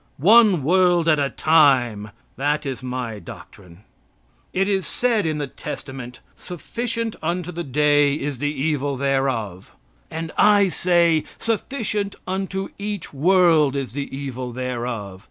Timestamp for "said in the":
4.87-5.45